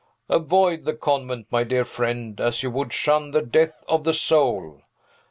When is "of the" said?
3.87-4.13